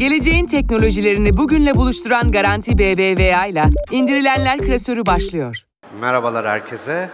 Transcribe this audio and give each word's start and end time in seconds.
Geleceğin 0.00 0.46
teknolojilerini 0.46 1.36
bugünle 1.36 1.74
buluşturan 1.74 2.32
Garanti 2.32 2.78
BBVA 2.78 3.46
ile 3.46 3.64
indirilenler 3.90 4.58
klasörü 4.58 5.06
başlıyor. 5.06 5.64
Merhabalar 6.00 6.46
herkese. 6.46 7.10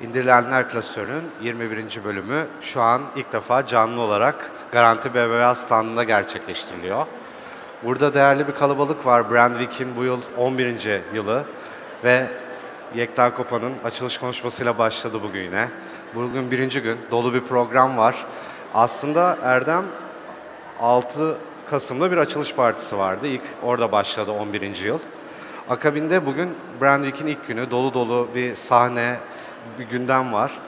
İndirilenler 0.00 0.68
Klasörü'nün 0.68 1.22
21. 1.42 2.04
bölümü 2.04 2.46
şu 2.60 2.82
an 2.82 3.02
ilk 3.16 3.32
defa 3.32 3.66
canlı 3.66 4.00
olarak 4.00 4.52
Garanti 4.72 5.14
BBVA 5.14 5.54
standında 5.54 6.04
gerçekleştiriliyor. 6.04 7.06
Burada 7.84 8.14
değerli 8.14 8.48
bir 8.48 8.54
kalabalık 8.54 9.06
var. 9.06 9.30
Brandwick'in 9.30 9.96
bu 9.96 10.04
yıl 10.04 10.20
11. 10.36 11.00
yılı 11.14 11.44
ve 12.04 12.26
Yekta 12.94 13.34
Kopa'nın 13.34 13.72
açılış 13.84 14.18
konuşmasıyla 14.18 14.78
başladı 14.78 15.20
bugün 15.22 15.42
yine. 15.42 15.68
Bugün 16.14 16.50
birinci 16.50 16.82
gün, 16.82 16.98
dolu 17.10 17.34
bir 17.34 17.40
program 17.40 17.96
var. 17.96 18.26
Aslında 18.74 19.38
Erdem 19.42 19.84
6 20.80 21.38
Kasım'da 21.70 22.12
bir 22.12 22.16
açılış 22.16 22.54
partisi 22.54 22.98
vardı. 22.98 23.26
İlk 23.26 23.42
orada 23.62 23.92
başladı 23.92 24.30
11. 24.30 24.76
yıl. 24.76 24.98
Akabinde 25.68 26.26
bugün 26.26 26.54
Brandwick'in 26.80 27.26
ilk 27.26 27.46
günü 27.46 27.70
dolu 27.70 27.94
dolu 27.94 28.28
bir 28.34 28.54
sahne, 28.54 29.16
bir 29.78 29.84
gündem 29.84 30.32
var. 30.32 30.58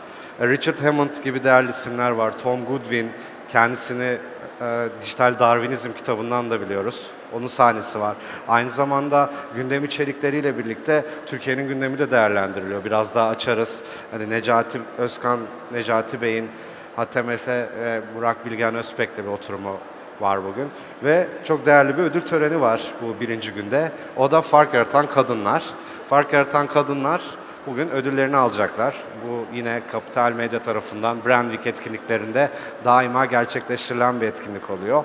E, 0.40 0.48
Richard 0.48 0.84
Hammond 0.84 1.16
gibi 1.24 1.44
değerli 1.44 1.70
isimler 1.70 2.10
var. 2.10 2.38
Tom 2.38 2.64
Goodwin, 2.64 3.10
kendisini 3.48 4.18
e, 4.60 4.88
Dijital 5.00 5.38
Darwinizm 5.38 5.92
kitabından 5.92 6.50
da 6.50 6.60
biliyoruz. 6.60 7.10
Onun 7.32 7.46
sahnesi 7.46 8.00
var. 8.00 8.16
Aynı 8.48 8.70
zamanda 8.70 9.30
gündem 9.56 9.84
içerikleriyle 9.84 10.58
birlikte 10.58 11.04
Türkiye'nin 11.26 11.68
gündemi 11.68 11.98
de 11.98 12.10
değerlendiriliyor. 12.10 12.84
Biraz 12.84 13.14
daha 13.14 13.28
açarız. 13.28 13.82
Hani 14.10 14.30
Necati 14.30 14.80
Özkan, 14.98 15.40
Necati 15.72 16.22
Bey'in 16.22 16.48
Hatem 16.96 17.30
Efe 17.30 17.68
ve 17.80 18.00
Burak 18.16 18.46
Bilgen 18.46 18.74
Özbek'le 18.74 19.18
bir 19.18 19.28
oturumu 19.28 19.78
var 20.20 20.44
bugün. 20.44 20.68
Ve 21.04 21.28
çok 21.44 21.66
değerli 21.66 21.98
bir 21.98 22.02
ödül 22.02 22.22
töreni 22.22 22.60
var 22.60 22.82
bu 23.02 23.20
birinci 23.20 23.52
günde. 23.52 23.92
O 24.16 24.30
da 24.30 24.40
fark 24.40 24.74
yaratan 24.74 25.06
kadınlar. 25.06 25.64
Fark 26.08 26.32
yaratan 26.32 26.66
kadınlar 26.66 27.22
bugün 27.66 27.88
ödüllerini 27.90 28.36
alacaklar. 28.36 28.94
Bu 29.28 29.56
yine 29.56 29.82
Kapital 29.92 30.32
Medya 30.32 30.62
tarafından 30.62 31.24
Brandwick 31.24 31.66
etkinliklerinde 31.66 32.50
daima 32.84 33.26
gerçekleştirilen 33.26 34.20
bir 34.20 34.26
etkinlik 34.26 34.70
oluyor. 34.70 35.04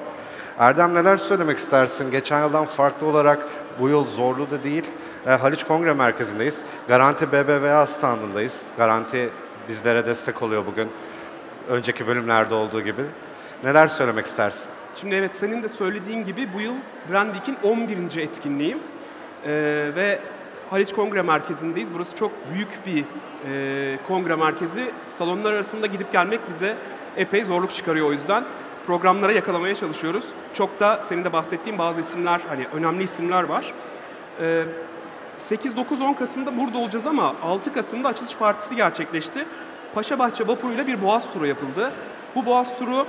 Erdem 0.59 0.93
neler 0.93 1.17
söylemek 1.17 1.57
istersin? 1.57 2.11
Geçen 2.11 2.43
yıldan 2.43 2.65
farklı 2.65 3.07
olarak 3.07 3.47
bu 3.79 3.89
yıl 3.89 4.07
zorlu 4.07 4.49
da 4.49 4.63
değil. 4.63 4.85
E, 5.27 5.29
Haliç 5.29 5.63
Kongre 5.63 5.93
Merkezi'ndeyiz. 5.93 6.63
Garanti 6.87 7.31
BBVA 7.31 7.87
standındayız. 7.87 8.61
Garanti 8.77 9.29
bizlere 9.69 10.05
destek 10.05 10.41
oluyor 10.41 10.65
bugün. 10.65 10.89
Önceki 11.69 12.07
bölümlerde 12.07 12.53
olduğu 12.53 12.81
gibi. 12.81 13.01
Neler 13.63 13.87
söylemek 13.87 14.25
istersin? 14.25 14.74
Şimdi 14.95 15.15
evet 15.15 15.35
senin 15.35 15.63
de 15.63 15.69
söylediğin 15.69 16.23
gibi 16.23 16.53
bu 16.53 16.61
yıl 16.61 16.73
Brandwick'in 17.11 17.57
11. 17.63 18.17
etkinliği 18.17 18.77
Ee, 19.45 19.91
ve 19.95 20.19
Haliç 20.69 20.93
Kongre 20.93 21.21
Merkezi'ndeyiz. 21.21 21.93
Burası 21.93 22.15
çok 22.15 22.31
büyük 22.53 22.85
bir 22.85 23.03
e, 23.49 23.97
kongre 24.07 24.35
merkezi. 24.35 24.91
Salonlar 25.05 25.53
arasında 25.53 25.87
gidip 25.87 26.11
gelmek 26.11 26.49
bize 26.49 26.75
epey 27.17 27.43
zorluk 27.43 27.71
çıkarıyor 27.71 28.09
o 28.09 28.11
yüzden. 28.11 28.43
Programlara 28.87 29.31
yakalamaya 29.31 29.75
çalışıyoruz. 29.75 30.25
Çok 30.53 30.79
da 30.79 31.01
senin 31.03 31.23
de 31.23 31.33
bahsettiğin 31.33 31.77
bazı 31.77 32.01
isimler, 32.01 32.41
hani 32.47 32.65
önemli 32.73 33.03
isimler 33.03 33.43
var. 33.43 33.73
Ee, 34.41 34.63
8-9-10 35.39 36.15
Kasım'da 36.15 36.57
burada 36.57 36.77
olacağız 36.77 37.07
ama 37.07 37.35
6 37.43 37.73
Kasım'da 37.73 38.07
açılış 38.07 38.35
partisi 38.35 38.75
gerçekleşti. 38.75 39.45
Paşabahçe 39.93 40.47
vapuruyla 40.47 40.87
bir 40.87 41.01
boğaz 41.01 41.33
turu 41.33 41.45
yapıldı. 41.45 41.91
Bu 42.35 42.45
boğaz 42.45 42.79
turu 42.79 43.05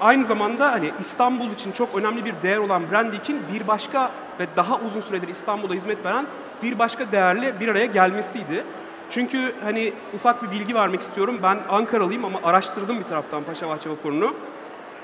aynı 0.00 0.24
zamanda 0.24 0.72
hani 0.72 0.92
İstanbul 1.00 1.50
için 1.50 1.72
çok 1.72 1.94
önemli 1.94 2.24
bir 2.24 2.34
değer 2.42 2.56
olan 2.56 2.90
Brandwick'in 2.90 3.40
bir 3.52 3.68
başka 3.68 4.10
ve 4.40 4.46
daha 4.56 4.80
uzun 4.80 5.00
süredir 5.00 5.28
İstanbul'a 5.28 5.74
hizmet 5.74 6.04
veren 6.04 6.26
bir 6.62 6.78
başka 6.78 7.12
değerle 7.12 7.60
bir 7.60 7.68
araya 7.68 7.86
gelmesiydi. 7.86 8.64
Çünkü 9.10 9.54
hani 9.64 9.92
ufak 10.14 10.42
bir 10.42 10.50
bilgi 10.50 10.74
vermek 10.74 11.00
istiyorum. 11.00 11.38
Ben 11.42 11.58
Ankaralıyım 11.68 12.24
ama 12.24 12.40
araştırdım 12.42 12.98
bir 12.98 13.04
taraftan 13.04 13.44
Paşabahçe 13.44 13.90
vapurunu. 13.90 14.34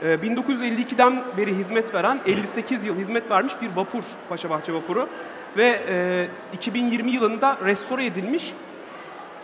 Ee, 0.03 0.07
1952'den 0.07 1.23
beri 1.37 1.55
hizmet 1.55 1.95
veren, 1.95 2.21
58 2.27 2.85
yıl 2.85 2.97
hizmet 2.97 3.31
vermiş 3.31 3.53
bir 3.63 3.77
vapur 3.77 4.05
Paşabahçe 4.29 4.75
vapuru. 4.75 5.09
Ve 5.57 5.81
e, 5.89 6.29
2020 6.53 7.11
yılında 7.11 7.59
restore 7.65 8.07
edilmiş 8.07 8.53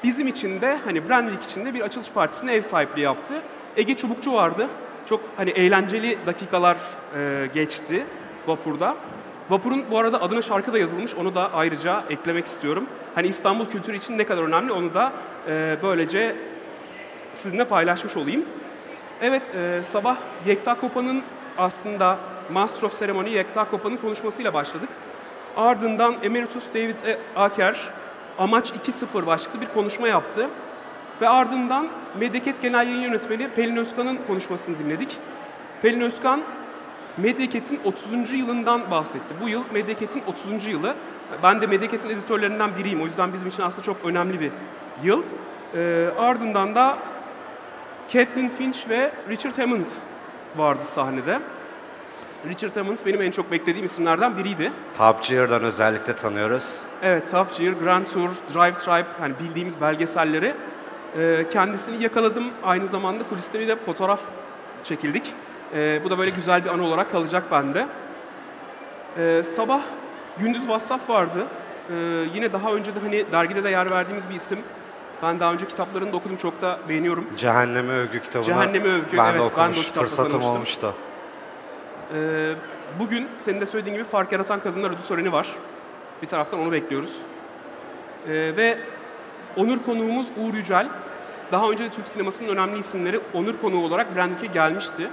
Bizim 0.04 0.26
için 0.26 0.60
de 0.60 0.78
hani 0.84 1.08
Brandwick 1.08 1.44
için 1.44 1.64
de 1.64 1.74
bir 1.74 1.80
açılış 1.80 2.10
partisine 2.10 2.54
ev 2.54 2.62
sahipliği 2.62 3.00
yaptı. 3.00 3.34
Ege 3.76 3.96
Çubukçu 3.96 4.32
vardı. 4.32 4.68
Çok 5.08 5.20
hani 5.36 5.50
eğlenceli 5.50 6.18
dakikalar 6.26 6.76
e, 7.16 7.46
geçti 7.54 8.06
vapurda. 8.46 8.96
Vapurun 9.50 9.84
bu 9.90 9.98
arada 9.98 10.22
adına 10.22 10.42
şarkı 10.42 10.72
da 10.72 10.78
yazılmış. 10.78 11.14
Onu 11.14 11.34
da 11.34 11.52
ayrıca 11.52 12.04
eklemek 12.10 12.46
istiyorum. 12.46 12.86
Hani 13.14 13.26
İstanbul 13.26 13.66
kültürü 13.66 13.96
için 13.96 14.18
ne 14.18 14.26
kadar 14.26 14.42
önemli 14.42 14.72
onu 14.72 14.94
da 14.94 15.12
e, 15.48 15.76
böylece 15.82 16.36
sizinle 17.34 17.64
paylaşmış 17.64 18.16
olayım. 18.16 18.44
Evet, 19.22 19.54
e, 19.54 19.82
sabah 19.82 20.16
Yekta 20.46 20.74
Kopa'nın 20.74 21.22
aslında 21.58 22.18
Master 22.52 22.82
of 22.82 22.98
Ceremony 22.98 23.30
Yekta 23.30 23.64
Kopa'nın 23.64 23.96
konuşmasıyla 23.96 24.54
başladık. 24.54 24.88
Ardından 25.56 26.16
Emeritus 26.22 26.68
David 26.74 26.98
E. 26.98 27.18
Aker 27.36 27.76
Amaç 28.38 28.70
2.0 28.70 29.26
başlıklı 29.26 29.60
bir 29.60 29.68
konuşma 29.68 30.08
yaptı. 30.08 30.48
Ve 31.20 31.28
ardından 31.28 31.88
Medyeket 32.20 32.62
Genel 32.62 32.86
Yayın 32.86 33.00
Yönetmeni 33.00 33.48
Pelin 33.48 33.76
Özkan'ın 33.76 34.18
konuşmasını 34.26 34.78
dinledik. 34.78 35.16
Pelin 35.82 36.00
Özkan, 36.00 36.40
Medyaket'in 37.16 37.80
30. 37.84 38.32
yılından 38.32 38.90
bahsetti. 38.90 39.34
Bu 39.42 39.48
yıl 39.48 39.62
Medyaket'in 39.72 40.22
30. 40.26 40.66
yılı. 40.66 40.94
Ben 41.42 41.60
de 41.60 41.66
Medyaket'in 41.66 42.10
editörlerinden 42.10 42.70
biriyim. 42.78 43.02
O 43.02 43.04
yüzden 43.04 43.32
bizim 43.32 43.48
için 43.48 43.62
aslında 43.62 43.82
çok 43.82 43.96
önemli 44.04 44.40
bir 44.40 44.50
yıl. 45.02 45.22
Ee, 45.74 46.08
ardından 46.18 46.74
da 46.74 46.98
Catelyn 48.12 48.48
Finch 48.48 48.88
ve 48.88 49.12
Richard 49.28 49.58
Hammond 49.58 49.86
vardı 50.56 50.82
sahnede. 50.86 51.38
Richard 52.48 52.76
Hammond 52.76 52.98
benim 53.06 53.22
en 53.22 53.30
çok 53.30 53.50
beklediğim 53.50 53.86
isimlerden 53.86 54.38
biriydi. 54.38 54.72
Top 54.98 55.24
Gear'dan 55.24 55.62
özellikle 55.62 56.16
tanıyoruz. 56.16 56.80
Evet, 57.02 57.30
Top 57.30 57.58
Gear, 57.58 57.72
Grand 57.72 58.06
Tour, 58.06 58.30
Drive 58.54 58.72
Tribe, 58.72 59.06
hani 59.20 59.34
bildiğimiz 59.38 59.80
belgeselleri. 59.80 60.54
Ee, 61.16 61.46
kendisini 61.52 62.02
yakaladım. 62.02 62.44
Aynı 62.64 62.86
zamanda 62.86 63.24
kuliste 63.28 63.60
bir 63.60 63.68
de 63.68 63.76
fotoğraf 63.76 64.20
çekildik. 64.84 65.32
Ee, 65.74 66.00
bu 66.04 66.10
da 66.10 66.18
böyle 66.18 66.30
güzel 66.30 66.64
bir 66.64 66.70
anı 66.70 66.84
olarak 66.84 67.12
kalacak 67.12 67.44
bende. 67.50 67.86
Ee, 69.18 69.42
sabah 69.42 69.80
Gündüz 70.38 70.68
Vassaf 70.68 71.10
vardı. 71.10 71.46
Yine 72.34 72.52
daha 72.52 72.72
önce 72.72 72.94
de 72.94 73.00
hani 73.00 73.24
dergide 73.32 73.64
de 73.64 73.70
yer 73.70 73.90
verdiğimiz 73.90 74.30
bir 74.30 74.34
isim. 74.34 74.58
Ben 75.22 75.40
daha 75.40 75.52
önce 75.52 75.66
kitaplarını 75.66 76.12
da 76.12 76.16
okudum, 76.16 76.36
çok 76.36 76.62
da 76.62 76.78
beğeniyorum. 76.88 77.26
Cehenneme 77.36 77.92
Övgü 77.92 78.22
kitabını 78.22 78.46
Cehenneme 78.46 78.88
Övgü, 78.88 79.16
ben 79.16 79.24
evet, 79.24 79.34
de 79.34 79.38
ben 79.38 79.38
de 79.38 79.42
o 79.42 79.46
okumuş 79.46 79.76
kitapla 79.86 80.00
fırsatım 80.02 80.30
tanıştım. 80.30 80.54
olmuştu. 80.54 80.94
Ee, 82.14 82.54
bugün 82.98 83.28
senin 83.38 83.60
de 83.60 83.66
söylediğin 83.66 83.96
gibi 83.96 84.04
Fark 84.04 84.32
Yaratan 84.32 84.60
Kadınlar 84.60 84.90
Ödül 84.90 85.02
Töreni 85.02 85.32
var. 85.32 85.48
Bir 86.22 86.26
taraftan 86.26 86.60
onu 86.60 86.72
bekliyoruz. 86.72 87.16
Ee, 88.28 88.32
ve 88.56 88.78
onur 89.58 89.78
konuğumuz 89.86 90.26
Uğur 90.36 90.54
Yücel. 90.54 90.88
Daha 91.52 91.70
önce 91.70 91.84
de 91.84 91.90
Türk 91.90 92.08
sinemasının 92.08 92.48
önemli 92.48 92.78
isimleri 92.78 93.20
onur 93.34 93.54
konuğu 93.60 93.84
olarak 93.84 94.16
Brandwick'e 94.16 94.46
gelmişti. 94.46 95.10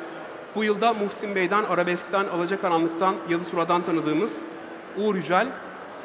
Bu 0.56 0.64
yılda 0.64 0.94
Muhsin 0.94 1.36
Bey'den, 1.36 1.64
Arabesk'ten, 1.64 2.26
Alacakaranlık'tan, 2.26 3.16
Yazı 3.30 3.52
Tura'dan 3.52 3.82
tanıdığımız 3.84 4.46
Uğur 4.98 5.16
Yücel 5.16 5.48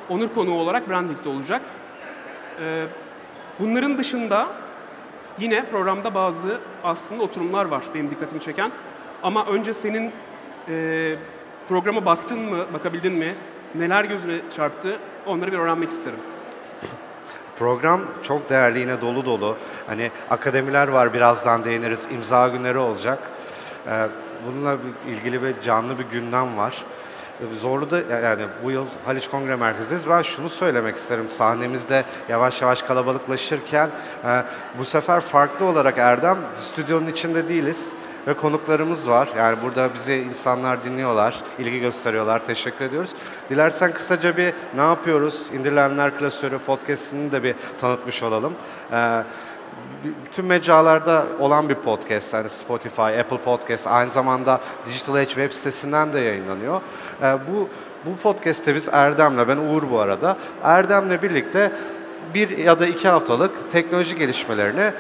onur 0.09 0.29
konuğu 0.29 0.55
olarak 0.55 0.89
Brandwick'te 0.89 1.29
olacak. 1.29 1.63
Ee, 2.61 2.87
bunların 3.59 3.99
dışında 3.99 4.47
yine 5.39 5.65
programda 5.65 6.15
bazı 6.15 6.59
aslında 6.85 7.23
oturumlar 7.23 7.65
var 7.65 7.85
benim 7.95 8.11
dikkatimi 8.11 8.41
çeken. 8.41 8.73
Ama 9.23 9.47
önce 9.47 9.75
senin 9.75 10.13
e, 10.69 11.13
programa 11.69 12.05
baktın 12.05 12.39
mı, 12.51 12.65
bakabildin 12.73 13.13
mi? 13.13 13.35
Neler 13.75 14.05
gözüne 14.05 14.41
çarptı? 14.57 14.99
Onları 15.27 15.53
bir 15.53 15.59
öğrenmek 15.59 15.91
isterim. 15.91 16.19
Program 17.61 18.01
çok 18.23 18.51
değerli 18.51 18.79
yine 18.79 19.01
dolu 19.01 19.25
dolu. 19.25 19.57
Hani 19.87 20.11
akademiler 20.31 20.89
var 20.89 21.13
birazdan 21.13 21.65
değiniriz. 21.65 22.09
İmza 22.13 22.49
günleri 22.49 22.79
olacak. 22.79 23.19
Ee, 23.87 24.09
bununla 24.47 24.77
ilgili 25.09 25.43
bir 25.43 25.61
canlı 25.61 25.99
bir 25.99 26.05
gündem 26.05 26.57
var. 26.57 26.85
Zorlu 27.59 27.91
da 27.91 28.17
yani 28.17 28.43
bu 28.65 28.71
yıl 28.71 28.87
Haliç 29.05 29.29
Kongre 29.29 29.57
Merkezi'ndeyiz. 29.57 30.09
Ben 30.09 30.23
şunu 30.23 30.49
söylemek 30.49 30.97
isterim. 30.97 31.29
Sahnemizde 31.29 32.05
yavaş 32.29 32.63
yavaş 32.63 32.83
kalabalıklaşırken 32.83 33.91
e, 34.25 34.43
bu 34.79 34.85
sefer 34.85 35.21
farklı 35.21 35.67
olarak 35.67 35.99
Erdem 35.99 36.39
stüdyonun 36.57 37.07
içinde 37.07 37.49
değiliz 37.49 37.93
ve 38.27 38.35
konuklarımız 38.35 39.09
var. 39.09 39.29
Yani 39.37 39.63
burada 39.63 39.95
bizi 39.95 40.15
insanlar 40.15 40.85
dinliyorlar, 40.85 41.41
ilgi 41.59 41.81
gösteriyorlar. 41.81 42.45
Teşekkür 42.45 42.85
ediyoruz. 42.85 43.11
Dilersen 43.51 43.93
kısaca 43.93 44.37
bir 44.37 44.53
ne 44.75 44.81
yapıyoruz? 44.81 45.51
İndirilenler 45.55 46.19
Klasörü 46.19 46.59
podcast'ini 46.59 47.33
de 47.33 47.43
bir 47.43 47.55
tanıtmış 47.79 48.23
olalım. 48.23 48.53
Ee, 48.93 49.23
tüm 50.33 50.47
mecralarda 50.47 51.27
olan 51.41 51.69
bir 51.69 51.75
podcast. 51.75 52.35
Yani 52.35 52.49
Spotify, 52.49 53.03
Apple 53.03 53.39
Podcast 53.39 53.87
aynı 53.87 54.11
zamanda 54.11 54.61
Digital 54.87 55.17
Edge 55.17 55.29
web 55.29 55.53
sitesinden 55.53 56.13
de 56.13 56.21
yayınlanıyor. 56.21 56.81
Ee, 57.23 57.39
bu 57.53 57.69
bu 58.07 58.17
podcast'te 58.17 58.75
biz 58.75 58.89
Erdem'le, 58.93 59.49
ben 59.49 59.57
Uğur 59.57 59.91
bu 59.91 60.01
arada, 60.01 60.37
Erdem'le 60.63 61.23
birlikte 61.23 61.73
bir 62.35 62.59
ya 62.59 62.81
da 62.81 62.87
iki 62.87 63.09
haftalık 63.09 63.71
teknoloji 63.71 64.17
gelişmelerini 64.17 64.93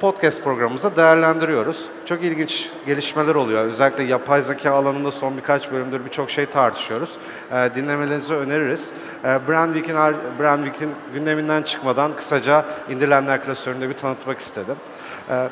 podcast 0.00 0.44
programımızda 0.44 0.96
değerlendiriyoruz. 0.96 1.88
Çok 2.06 2.22
ilginç 2.22 2.70
gelişmeler 2.86 3.34
oluyor. 3.34 3.64
Özellikle 3.64 4.04
yapay 4.04 4.42
zeka 4.42 4.70
alanında 4.70 5.10
son 5.10 5.36
birkaç 5.36 5.70
bölümdür 5.70 6.04
birçok 6.04 6.30
şey 6.30 6.46
tartışıyoruz. 6.46 7.16
Ee, 7.52 7.70
dinlemelerinizi 7.74 8.34
öneririz. 8.34 8.90
Ee, 9.24 9.38
Brandwick'in 9.48 9.96
Brandwick'in 10.40 10.90
gündeminden 11.14 11.62
çıkmadan 11.62 12.12
kısaca 12.12 12.64
indirilenler 12.90 13.42
klasöründe 13.42 13.88
bir 13.88 13.94
tanıtmak 13.94 14.38
istedim. 14.38 14.76
Ee, 15.30 15.48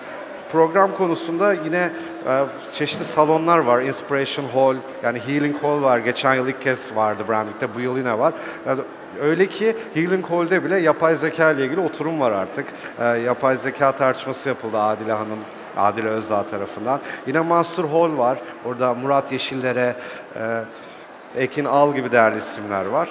Program 0.53 0.97
konusunda 0.97 1.53
yine 1.53 1.93
e, 2.27 2.45
çeşitli 2.75 3.05
salonlar 3.05 3.59
var. 3.59 3.83
Inspiration 3.83 4.47
Hall, 4.47 4.77
yani 5.03 5.21
Healing 5.21 5.63
Hall 5.63 5.83
var. 5.83 5.99
Geçen 5.99 6.35
yıl 6.35 6.49
ilk 6.49 6.63
kez 6.63 6.97
vardı 6.97 7.25
Brandwick'te, 7.29 7.75
bu 7.75 7.81
yıl 7.81 7.99
yine 7.99 8.19
var. 8.19 8.35
Yani 8.67 8.81
öyle 9.21 9.47
ki 9.47 9.77
Healing 9.95 10.27
Hall'de 10.27 10.65
bile 10.65 10.79
yapay 10.79 11.15
zeka 11.15 11.51
ile 11.53 11.65
ilgili 11.65 11.81
oturum 11.81 12.21
var 12.21 12.33
artık. 12.33 12.67
E, 13.01 13.05
yapay 13.05 13.57
zeka 13.57 13.93
tartışması 13.93 14.49
yapıldı 14.49 14.79
Adile 14.79 15.13
Hanım, 15.13 15.39
Adile 15.77 16.09
Özdağ 16.09 16.47
tarafından. 16.47 17.01
Yine 17.27 17.41
Master 17.41 17.85
Hall 17.85 18.19
var. 18.19 18.39
Orada 18.65 18.95
Murat 18.95 19.33
Yeşillere, 19.33 19.97
e, 20.37 20.65
Ekin 21.37 21.65
Al 21.65 21.95
gibi 21.95 22.13
değerli 22.13 22.39
isimler 22.39 22.87
var. 22.87 23.09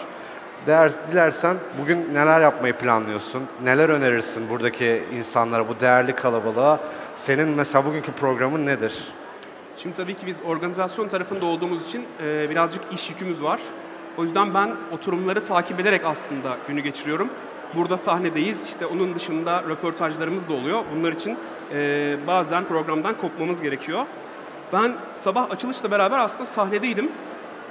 Değer, 0.67 0.91
dilersen 1.11 1.57
bugün 1.81 2.13
neler 2.13 2.41
yapmayı 2.41 2.73
planlıyorsun? 2.73 3.44
Neler 3.63 3.89
önerirsin 3.89 4.49
buradaki 4.49 5.03
insanlara, 5.13 5.67
bu 5.67 5.79
değerli 5.79 6.15
kalabalığa? 6.15 6.79
Senin 7.15 7.47
mesela 7.49 7.85
bugünkü 7.85 8.11
programın 8.11 8.65
nedir? 8.65 9.07
Şimdi 9.77 9.95
tabii 9.95 10.15
ki 10.15 10.25
biz 10.27 10.41
organizasyon 10.41 11.07
tarafında 11.07 11.45
olduğumuz 11.45 11.85
için 11.85 12.06
e, 12.23 12.49
birazcık 12.49 12.81
iş 12.91 13.09
yükümüz 13.09 13.44
var. 13.44 13.59
O 14.18 14.24
yüzden 14.24 14.54
ben 14.54 14.71
oturumları 14.92 15.44
takip 15.44 15.80
ederek 15.80 16.06
aslında 16.06 16.57
günü 16.68 16.81
geçiriyorum. 16.81 17.30
Burada 17.75 17.98
sahnedeyiz. 17.98 18.65
İşte 18.65 18.86
onun 18.86 19.15
dışında 19.15 19.63
röportajlarımız 19.69 20.50
da 20.50 20.54
oluyor. 20.54 20.83
Bunlar 20.95 21.12
için 21.12 21.38
e, 21.74 22.18
bazen 22.27 22.65
programdan 22.65 23.18
kopmamız 23.18 23.62
gerekiyor. 23.62 24.06
Ben 24.74 24.95
sabah 25.13 25.51
açılışla 25.51 25.92
beraber 25.92 26.19
aslında 26.19 26.45
sahnedeydim. 26.45 27.12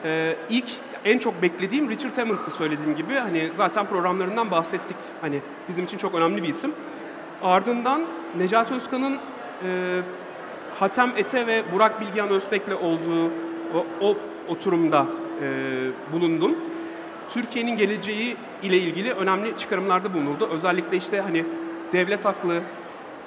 E, 0.05 0.37
ilk 0.51 0.67
en 1.05 1.19
çok 1.19 1.43
beklediğim 1.43 1.91
Richard 1.91 2.19
Hammond'tı 2.19 2.51
söylediğim 2.51 2.95
gibi. 2.95 3.15
Hani 3.15 3.51
zaten 3.55 3.87
programlarından 3.87 4.51
bahsettik. 4.51 4.97
Hani 5.21 5.41
bizim 5.69 5.85
için 5.85 5.99
çok 5.99 6.15
önemli 6.15 6.43
bir 6.43 6.49
isim. 6.49 6.73
Ardından 7.43 8.03
Necati 8.39 8.75
Özkan'ın 8.75 9.19
e, 9.67 10.01
Hatem 10.81 11.13
Ete 11.17 11.47
ve 11.47 11.63
Burak 11.73 12.01
Bilgehan 12.01 12.29
Özbek'le 12.29 12.83
olduğu 12.83 13.27
o, 13.75 13.87
o 14.01 14.17
oturumda 14.49 15.07
bulundum. 16.13 16.55
Türkiye'nin 17.29 17.77
geleceği 17.77 18.37
ile 18.63 18.77
ilgili 18.77 19.13
önemli 19.13 19.59
çıkarımlarda 19.59 20.15
bulunuldu. 20.15 20.49
Özellikle 20.53 20.97
işte 20.97 21.21
hani 21.21 21.45
devlet 21.93 22.25
haklı, 22.25 22.61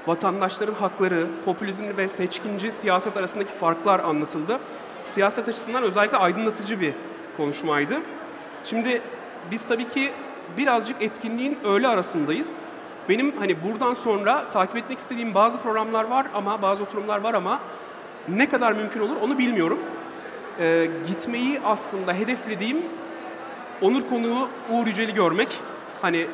vatandaşların 0.08 0.74
hakları, 0.74 1.28
popülizm 1.46 1.84
ve 1.98 2.08
seçkinci 2.08 2.72
siyaset 2.72 3.18
arasındaki 3.18 3.52
farklar 3.52 4.00
anlatıldı. 4.00 4.60
Siyaset 5.06 5.50
açısından 5.50 5.84
özellikle 5.84 6.18
aydınlatıcı 6.18 6.82
bir 6.82 6.94
konuşmaydı. 7.38 8.00
Şimdi 8.64 9.02
biz 9.52 9.64
tabii 9.64 9.90
ki 9.90 10.12
birazcık 10.58 11.02
etkinliğin 11.02 11.58
öğle 11.64 11.88
arasındayız. 11.88 12.62
Benim 13.10 13.38
hani 13.40 13.64
buradan 13.64 13.94
sonra 13.94 14.50
takip 14.50 14.76
etmek 14.76 15.00
istediğim 15.00 15.34
bazı 15.34 15.60
programlar 15.60 16.04
var 16.04 16.26
ama 16.34 16.62
bazı 16.62 16.84
oturumlar 16.84 17.22
var 17.22 17.34
ama 17.34 17.60
ne 18.30 18.50
kadar 18.50 18.74
mümkün 18.74 19.00
olur 19.00 19.16
onu 19.22 19.38
bilmiyorum. 19.38 19.80
Ee, 20.60 20.90
gitmeyi 21.08 21.62
aslında 21.66 22.14
hedeflediğim 22.14 22.78
onur 23.82 24.02
konuğu 24.10 24.50
Uğur 24.70 24.88
Yücel'i 24.88 25.14
görmek. 25.14 25.50
Hani 26.02 26.28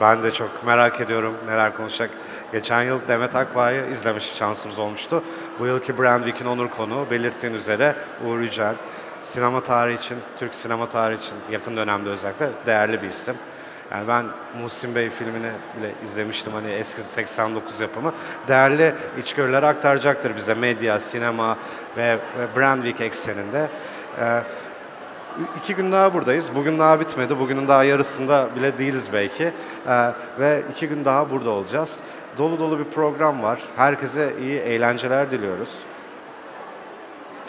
Ben 0.00 0.22
de 0.22 0.30
çok 0.30 0.66
merak 0.66 1.00
ediyorum 1.00 1.34
neler 1.46 1.76
konuşacak. 1.76 2.10
Geçen 2.52 2.82
yıl 2.82 3.00
Demet 3.08 3.36
Akbağ'ı 3.36 3.90
izlemiş 3.92 4.32
şansımız 4.34 4.78
olmuştu. 4.78 5.22
Bu 5.58 5.66
yılki 5.66 5.98
Brandwick'in 5.98 6.46
onur 6.46 6.68
konuğu 6.68 7.06
belirttiğin 7.10 7.54
üzere 7.54 7.94
Uğur 8.26 8.40
Yücel. 8.40 8.74
Sinema 9.22 9.62
tarihi 9.62 9.98
için, 9.98 10.18
Türk 10.38 10.54
sinema 10.54 10.88
tarihi 10.88 11.18
için 11.18 11.36
yakın 11.50 11.76
dönemde 11.76 12.10
özellikle 12.10 12.50
değerli 12.66 13.02
bir 13.02 13.06
isim. 13.06 13.34
Yani 13.90 14.08
ben 14.08 14.26
Muhsin 14.60 14.94
Bey 14.94 15.10
filmini 15.10 15.50
bile 15.78 15.94
izlemiştim 16.04 16.52
hani 16.52 16.70
eski 16.70 17.02
89 17.02 17.80
yapımı. 17.80 18.12
Değerli 18.48 18.94
içgörüleri 19.18 19.66
aktaracaktır 19.66 20.36
bize 20.36 20.54
medya, 20.54 21.00
sinema 21.00 21.56
ve, 21.96 22.18
Brandwick 22.56 23.00
ekseninde. 23.00 23.68
Ee, 24.20 24.42
İki 25.58 25.74
gün 25.74 25.92
daha 25.92 26.14
buradayız. 26.14 26.50
Bugün 26.54 26.78
daha 26.78 27.00
bitmedi. 27.00 27.38
Bugünün 27.38 27.68
daha 27.68 27.84
yarısında 27.84 28.48
bile 28.56 28.78
değiliz 28.78 29.08
belki. 29.12 29.52
Ee, 29.88 30.10
ve 30.40 30.62
iki 30.70 30.88
gün 30.88 31.04
daha 31.04 31.30
burada 31.30 31.50
olacağız. 31.50 32.00
Dolu 32.38 32.58
dolu 32.58 32.78
bir 32.78 32.84
program 32.84 33.42
var. 33.42 33.60
Herkese 33.76 34.34
iyi 34.40 34.58
eğlenceler 34.58 35.30
diliyoruz. 35.30 35.78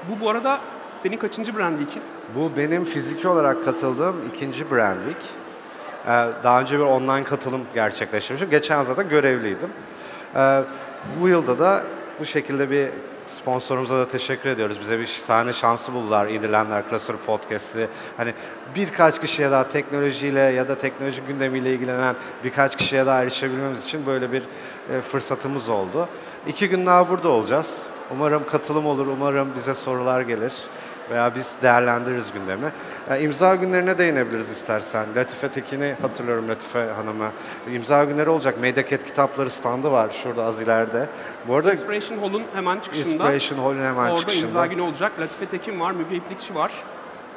bu 0.09 0.25
bu 0.25 0.29
arada 0.29 0.61
senin 0.95 1.17
kaçıncı 1.17 1.57
Brandwick'in? 1.57 2.03
Bu 2.35 2.51
benim 2.57 2.83
fiziki 2.83 3.27
olarak 3.27 3.65
katıldığım 3.65 4.15
ikinci 4.33 4.71
Brandwick. 4.71 5.25
Ee, 6.07 6.27
daha 6.44 6.62
önce 6.62 6.80
bir 6.80 6.83
online 6.83 7.24
katılım 7.24 7.62
gerçekleştirmiştim. 7.74 8.50
Geçen 8.50 8.77
yıl 8.77 8.83
zaten 8.83 9.09
görevliydim. 9.09 9.69
Ee, 10.36 10.62
bu 11.21 11.30
yılda 11.30 11.59
da 11.59 11.83
bu 12.19 12.25
şekilde 12.25 12.71
bir 12.71 12.89
sponsorumuza 13.27 13.98
da 13.98 14.07
teşekkür 14.07 14.50
ediyoruz. 14.50 14.80
Bize 14.80 15.00
bir 15.00 15.06
sahne 15.06 15.53
şansı 15.53 15.94
buldular 15.94 16.27
İndirilenler 16.27 16.88
Klasörü 16.89 17.18
Podcast'i. 17.18 17.88
Hani 18.18 18.33
birkaç 18.75 19.21
kişiye 19.21 19.51
daha 19.51 19.68
teknolojiyle 19.68 20.39
ya 20.39 20.68
da 20.68 20.77
teknoloji 20.77 21.21
gündemiyle 21.21 21.74
ilgilenen 21.74 22.15
birkaç 22.44 22.75
kişiye 22.75 23.06
daha 23.06 23.21
erişebilmemiz 23.21 23.83
için 23.83 24.06
böyle 24.06 24.31
bir 24.31 24.44
e, 24.94 25.01
fırsatımız 25.01 25.69
oldu. 25.69 26.09
İki 26.47 26.69
gün 26.69 26.86
daha 26.86 27.09
burada 27.09 27.30
olacağız. 27.30 27.83
Umarım 28.12 28.47
katılım 28.47 28.86
olur, 28.86 29.07
umarım 29.07 29.56
bize 29.56 29.74
sorular 29.74 30.21
gelir 30.21 30.54
veya 31.11 31.35
biz 31.35 31.55
değerlendiririz 31.61 32.31
gündemi. 32.33 32.71
E, 33.09 33.21
imza 33.21 33.55
günlerine 33.55 33.97
değinebiliriz 33.97 34.49
istersen. 34.49 35.05
Latife 35.15 35.47
Tekin'i 35.51 35.95
hatırlıyorum 36.01 36.49
Latife 36.49 36.89
Hanım'ı. 36.95 37.31
İmza 37.73 38.03
günleri 38.03 38.29
olacak. 38.29 38.57
Mediaket 38.61 39.03
kitapları 39.03 39.49
standı 39.49 39.91
var 39.91 40.09
şurada 40.09 40.43
az 40.43 40.61
ileride. 40.61 41.09
Bu 41.47 41.55
arada 41.55 41.71
Inspiration 41.71 42.17
Hall'un 42.17 42.43
hemen 42.53 42.79
çıkışında. 42.79 43.09
Inspiration 43.33 43.59
Hall'ün 43.59 43.83
hemen 43.83 44.05
Orada 44.09 44.19
çıkışında. 44.19 44.45
imza 44.45 44.65
günü 44.65 44.81
olacak. 44.81 45.11
Latife 45.19 45.45
Tekin 45.45 45.79
var, 45.79 45.91
Müge 45.91 46.15
İplikçi 46.15 46.55
var. 46.55 46.71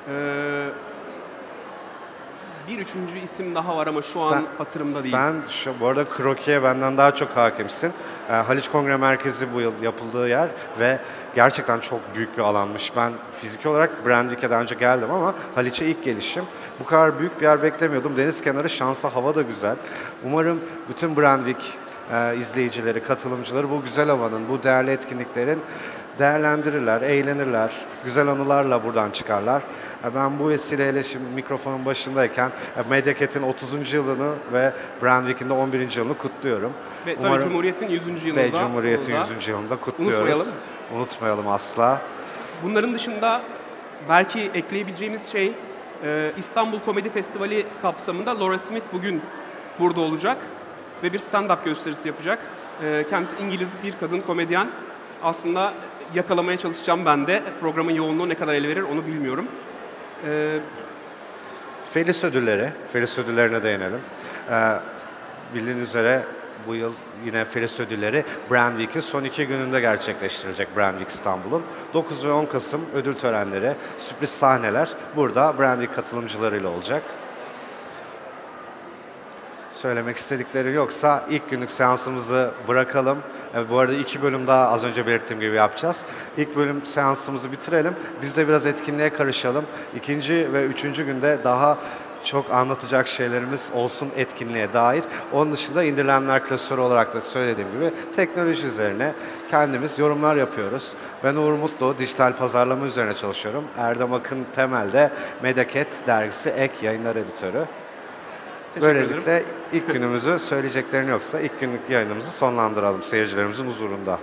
Ee, 0.09 0.69
bir 2.69 2.79
üçüncü 2.79 3.19
isim 3.19 3.55
daha 3.55 3.77
var 3.77 3.87
ama 3.87 4.03
şu 4.03 4.21
an 4.21 4.45
hatırımda 4.59 5.03
değil. 5.03 5.15
Sen 5.15 5.35
şu, 5.49 5.81
bu 5.81 5.87
arada 5.87 6.05
krokiye 6.05 6.63
benden 6.63 6.97
daha 6.97 7.15
çok 7.15 7.31
hakimsin. 7.31 7.93
Ee, 8.29 8.33
Haliç 8.33 8.69
Kongre 8.69 8.97
Merkezi 8.97 9.55
bu 9.55 9.61
yıl 9.61 9.83
yapıldığı 9.83 10.29
yer 10.29 10.49
ve 10.79 10.99
gerçekten 11.35 11.81
çok 11.81 12.01
büyük 12.15 12.39
bir 12.39 12.43
alanmış. 12.43 12.93
Ben 12.97 13.13
fiziki 13.37 13.69
olarak 13.69 14.07
Brandwick'e 14.07 14.51
daha 14.51 14.61
önce 14.61 14.75
geldim 14.75 15.11
ama 15.11 15.35
Haliç'e 15.55 15.87
ilk 15.87 16.05
gelişim. 16.05 16.45
Bu 16.81 16.85
kadar 16.85 17.19
büyük 17.19 17.41
bir 17.41 17.47
yer 17.47 17.63
beklemiyordum. 17.63 18.17
Deniz 18.17 18.41
kenarı 18.41 18.69
şansa 18.69 19.15
hava 19.15 19.35
da 19.35 19.43
güzel. 19.43 19.77
Umarım 20.25 20.61
bütün 20.89 21.17
Brandwick 21.17 21.79
e, 22.13 22.37
izleyicileri, 22.37 23.03
katılımcıları 23.03 23.71
bu 23.71 23.83
güzel 23.83 24.09
havanın, 24.09 24.49
bu 24.49 24.63
değerli 24.63 24.91
etkinliklerin 24.91 25.61
değerlendirirler, 26.19 27.03
eğlenirler, 27.03 27.73
güzel 28.05 28.29
anılarla 28.29 28.85
buradan 28.85 29.11
çıkarlar. 29.11 29.63
E, 30.05 30.15
Ben 30.15 30.39
bu 30.39 30.49
vesileyle 30.49 31.03
şimdi 31.03 31.25
mikrofonun 31.35 31.85
başındayken 31.85 32.51
e, 32.77 32.83
Medyaket'in 32.91 33.43
30. 33.43 33.93
yılını 33.93 34.33
ve 34.53 34.73
Brandwick'in 35.03 35.49
de 35.49 35.53
11. 35.53 35.97
yılını 35.97 36.19
kutluyorum. 36.19 36.73
Ve 37.07 37.15
tabii 37.17 37.27
Umarım- 37.27 37.45
Cumhuriyet'in 37.49 37.89
100. 37.89 38.25
yılında. 38.25 38.41
ve 38.43 38.53
Cumhuriyet'in 38.53 39.15
burada. 39.15 39.35
100. 39.35 39.49
yılında 39.49 39.77
kutluyoruz. 39.77 40.19
Unutmayalım. 40.19 40.47
Unutmayalım 40.97 41.49
asla. 41.49 42.01
Bunların 42.63 42.95
dışında 42.95 43.43
belki 44.09 44.51
ekleyebileceğimiz 44.55 45.27
şey 45.33 45.53
e, 46.05 46.33
İstanbul 46.39 46.81
Komedi 46.81 47.11
Festivali 47.11 47.67
kapsamında 47.83 48.41
Laura 48.41 48.59
Smith 48.59 48.85
bugün 48.93 49.23
burada 49.81 50.01
olacak 50.01 50.37
ve 51.03 51.13
bir 51.13 51.19
stand-up 51.19 51.65
gösterisi 51.65 52.09
yapacak. 52.09 52.39
Kendisi 53.11 53.37
İngiliz 53.37 53.73
bir 53.85 53.95
kadın 54.01 54.21
komedyen. 54.21 54.71
Aslında 55.23 55.75
yakalamaya 56.15 56.57
çalışacağım 56.57 57.07
ben 57.07 57.27
de. 57.27 57.43
Programın 57.61 57.93
yoğunluğu 57.93 58.29
ne 58.29 58.35
kadar 58.35 58.55
el 58.55 58.69
verir 58.69 58.83
onu 58.83 59.07
bilmiyorum. 59.07 59.49
E, 60.29 60.59
Felis 61.95 62.25
ödülleri, 62.25 62.71
Felis 62.87 63.19
ödüllerine 63.19 63.63
değinelim. 63.63 64.01
Ee, 64.51 64.75
bildiğiniz 65.55 65.89
üzere 65.89 66.23
bu 66.67 66.75
yıl 66.75 66.93
yine 67.25 67.45
Felis 67.45 67.81
ödülleri 67.81 68.25
Brandwick'in 68.51 69.01
son 69.01 69.25
iki 69.25 69.47
gününde 69.47 69.81
gerçekleştirilecek 69.81 70.77
Brandwick 70.77 71.11
İstanbul'un. 71.11 71.63
9 71.95 72.27
ve 72.27 72.33
10 72.33 72.47
Kasım 72.47 72.81
ödül 72.95 73.15
törenleri, 73.15 73.75
sürpriz 73.99 74.31
sahneler 74.31 74.89
burada 75.17 75.59
Brandwick 75.59 75.95
katılımcılarıyla 75.95 76.69
olacak. 76.69 77.03
Söylemek 79.85 80.17
istedikleri 80.17 80.73
yoksa 80.73 81.27
ilk 81.31 81.51
günlük 81.51 81.71
seansımızı 81.71 82.51
bırakalım. 82.69 83.19
E, 83.55 83.71
bu 83.71 83.79
arada 83.79 83.95
iki 83.95 84.23
bölüm 84.23 84.47
daha 84.47 84.69
az 84.69 84.85
önce 84.85 85.07
belirttiğim 85.07 85.41
gibi 85.41 85.57
yapacağız. 85.57 86.03
İlk 86.37 86.57
bölüm 86.57 86.87
seansımızı 86.87 87.53
bitirelim. 87.53 87.95
Biz 88.23 88.37
de 88.37 88.49
biraz 88.49 88.67
etkinliğe 88.67 89.11
karışalım. 89.11 89.65
İkinci 89.97 90.53
ve 90.53 90.67
üçüncü 90.67 91.07
günde 91.07 91.39
daha 91.45 91.79
çok 92.25 92.51
anlatacak 92.51 93.07
şeylerimiz 93.07 93.71
olsun 93.75 94.11
etkinliğe 94.17 94.73
dair. 94.73 95.05
Onun 95.33 95.53
dışında 95.53 95.85
indirilenler 95.85 96.47
klasörü 96.47 96.81
olarak 96.81 97.15
da 97.15 97.21
söylediğim 97.21 97.73
gibi 97.73 97.91
teknoloji 98.17 98.67
üzerine 98.67 99.15
kendimiz 99.51 99.99
yorumlar 99.99 100.37
yapıyoruz. 100.37 100.95
Ben 101.25 101.35
Uğur 101.35 101.53
Mutlu, 101.53 101.99
dijital 101.99 102.37
pazarlama 102.37 102.87
üzerine 102.87 103.15
çalışıyorum. 103.15 103.65
Erdem 103.77 104.13
Akın 104.13 104.47
Temel'de 104.53 105.11
Medaket 105.43 106.07
dergisi 106.07 106.51
ek 106.51 106.75
yayınlar 106.87 107.17
editörü. 107.17 107.65
Teşekkür 108.75 108.97
ederim. 108.97 109.09
Böylelikle 109.09 109.43
ilk 109.73 109.93
günümüzü 109.93 110.39
söyleyeceklerin 110.39 111.09
yoksa 111.09 111.41
ilk 111.41 111.61
günlük 111.61 111.91
yayınımızı 111.91 112.31
sonlandıralım 112.31 113.03
seyircilerimizin 113.03 113.67
huzurunda. 113.67 114.19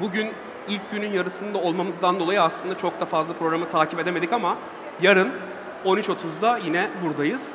Bugün 0.00 0.30
ilk 0.68 0.90
günün 0.90 1.12
yarısında 1.12 1.58
olmamızdan 1.58 2.20
dolayı 2.20 2.42
aslında 2.42 2.74
çok 2.74 3.00
da 3.00 3.06
fazla 3.06 3.34
programı 3.34 3.68
takip 3.68 4.00
edemedik 4.00 4.32
ama 4.32 4.58
yarın 5.02 5.30
13.30'da 5.84 6.58
yine 6.58 6.90
buradayız. 7.04 7.48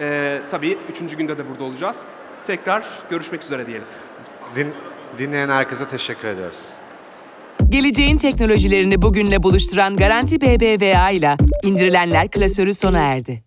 Ee, 0.00 0.42
tabii 0.50 0.78
üçüncü 0.90 1.16
günde 1.16 1.38
de 1.38 1.50
burada 1.50 1.64
olacağız. 1.64 2.02
Tekrar 2.44 2.86
görüşmek 3.10 3.42
üzere 3.42 3.66
diyelim. 3.66 3.86
Din, 4.54 4.74
dinleyen 5.18 5.48
herkese 5.48 5.88
teşekkür 5.88 6.28
ediyoruz. 6.28 6.68
Geleceğin 7.68 8.16
teknolojilerini 8.16 9.02
bugünle 9.02 9.42
buluşturan 9.42 9.96
Garanti 9.96 10.40
BBVA 10.40 11.10
ile 11.10 11.36
indirilenler 11.62 12.28
klasörü 12.28 12.72
sona 12.74 12.98
erdi. 12.98 13.46